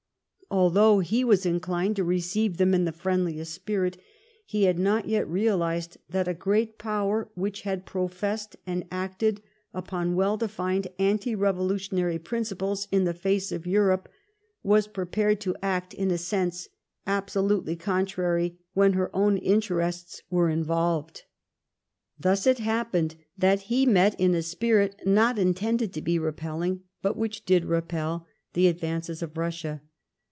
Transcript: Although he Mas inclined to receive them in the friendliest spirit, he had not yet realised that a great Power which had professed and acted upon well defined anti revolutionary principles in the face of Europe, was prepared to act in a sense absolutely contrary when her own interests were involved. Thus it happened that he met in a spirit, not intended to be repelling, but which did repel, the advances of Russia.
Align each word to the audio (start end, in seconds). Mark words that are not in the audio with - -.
Although 0.53 0.99
he 0.99 1.23
Mas 1.23 1.45
inclined 1.45 1.95
to 1.95 2.03
receive 2.03 2.57
them 2.57 2.73
in 2.73 2.83
the 2.83 2.91
friendliest 2.91 3.53
spirit, 3.53 3.97
he 4.45 4.63
had 4.63 4.77
not 4.77 5.07
yet 5.07 5.25
realised 5.29 5.95
that 6.09 6.27
a 6.27 6.33
great 6.33 6.77
Power 6.77 7.29
which 7.35 7.61
had 7.61 7.85
professed 7.85 8.57
and 8.67 8.83
acted 8.91 9.41
upon 9.73 10.13
well 10.17 10.35
defined 10.35 10.89
anti 10.99 11.35
revolutionary 11.35 12.19
principles 12.19 12.89
in 12.91 13.05
the 13.05 13.13
face 13.13 13.53
of 13.53 13.65
Europe, 13.65 14.09
was 14.61 14.87
prepared 14.89 15.39
to 15.39 15.55
act 15.61 15.93
in 15.93 16.11
a 16.11 16.17
sense 16.17 16.67
absolutely 17.07 17.77
contrary 17.77 18.57
when 18.73 18.91
her 18.91 19.09
own 19.15 19.37
interests 19.37 20.21
were 20.29 20.49
involved. 20.49 21.23
Thus 22.19 22.45
it 22.45 22.59
happened 22.59 23.15
that 23.37 23.61
he 23.71 23.85
met 23.85 24.19
in 24.19 24.35
a 24.35 24.41
spirit, 24.43 24.99
not 25.05 25.39
intended 25.39 25.93
to 25.93 26.01
be 26.01 26.19
repelling, 26.19 26.81
but 27.01 27.15
which 27.15 27.45
did 27.45 27.63
repel, 27.63 28.27
the 28.51 28.67
advances 28.67 29.21
of 29.23 29.37
Russia. 29.37 29.81